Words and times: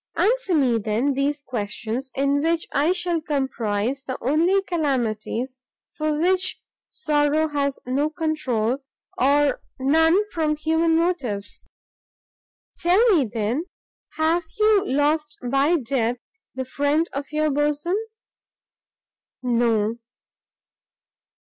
"Answer 0.17 0.55
me, 0.55 0.79
then, 0.79 1.13
these 1.13 1.43
questions, 1.43 2.09
in 2.15 2.41
which 2.41 2.65
I 2.73 2.91
shall 2.91 3.21
comprise 3.21 4.03
the 4.03 4.17
only 4.19 4.63
calamities 4.63 5.59
for 5.91 6.19
which 6.19 6.59
sorrow 6.89 7.49
has 7.49 7.79
no 7.85 8.09
controul, 8.09 8.79
or 9.15 9.61
none 9.79 10.17
from 10.31 10.55
human 10.55 10.95
motives. 10.95 11.67
Tell 12.79 13.07
me, 13.15 13.25
then, 13.31 13.65
have 14.15 14.45
you 14.57 14.85
lost 14.87 15.37
by 15.47 15.77
death 15.77 16.17
the 16.55 16.65
friend 16.65 17.07
of 17.13 17.31
your 17.31 17.51
bosom?" 17.51 17.95
"No!" 19.43 19.97